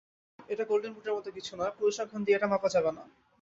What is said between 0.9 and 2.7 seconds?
বুটের মতো কিছু নয়, পরিসংখ্যান দিয়ে এটা মাপা